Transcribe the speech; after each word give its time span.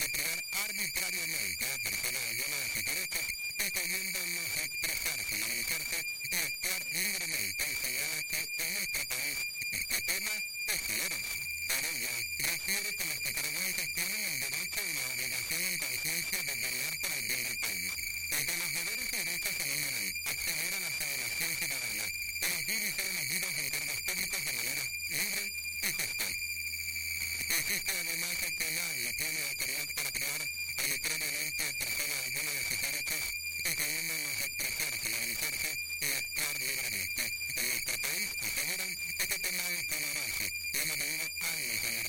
y 0.00 0.08
privar 0.08 0.44
arbitrariamente 0.64 1.64
a 1.66 1.78
personas 1.78 2.32
llenas 2.32 2.74
de 2.74 2.82
derechos, 2.82 3.26
impidiéndonos 3.58 4.56
expresarse 4.64 5.36
y 5.36 5.42
analizarse 5.42 6.06
y 6.30 6.36
actuar 6.36 6.86
libremente 6.90 7.64
en 7.68 7.76
señales 7.76 8.24
que 8.24 8.64
en 8.64 8.74
nuestro 8.74 9.04
país 9.04 9.38
este 9.72 10.02
tema 10.02 10.32
es 10.66 10.80
cero. 10.86 11.16
Por 11.68 11.84
ello, 11.84 12.08
refiere 12.38 12.94
que 12.96 13.04
los 13.04 13.20
contribuyentes 13.20 13.94
tienen 13.94 14.20
el 14.24 14.40
derecho 14.40 14.80
y 14.88 14.92
la 14.94 15.06
obligación 15.12 15.62
en 15.62 15.78
conciencia 15.78 16.38
de 16.42 16.54
velar 16.54 16.98
por 17.00 17.12
el 17.12 17.28
bien 17.28 17.44
del 17.44 17.58
país. 17.58 17.92
Entre 18.30 18.56
los 18.56 18.72
deberes 18.72 19.06
y 19.12 19.16
derechos 19.16 19.54
se 19.54 19.62
enumeran 19.68 20.14
acceder 20.24 20.74
a 20.74 20.80
la 20.80 20.90
federación 20.90 21.56
ciudadana, 21.60 22.06
elegir 22.40 22.82
y 22.82 22.92
ser 22.96 23.06
elegidos 23.06 23.54
existe 27.70 27.92
además 27.92 28.36
que 28.36 28.70
nadie 28.72 29.12
tiene 29.14 29.42
autoridad 29.48 29.86
para 29.94 30.10
privar 30.10 30.42
arbitrariamente 30.76 31.62
a 31.62 31.72
personas 31.78 32.18
alguna 32.26 32.50
de 32.50 32.62
sus 32.66 32.80
derechos, 32.82 33.22
incluyéndonos 33.62 34.40
expresarse, 34.42 35.14
organizarse 35.14 35.78
y 36.00 36.06
actuar 36.10 36.58
libremente. 36.58 37.22
En 37.54 37.68
nuestro 37.70 37.98
país, 38.00 38.28
aseguran, 38.42 38.98
este 39.18 39.38
tema 39.38 39.62
es 39.70 39.86
tolerante 39.86 40.52
y 40.72 40.78
hemos 40.78 40.98
tenido 40.98 41.24
años 41.46 41.84
en 41.84 41.99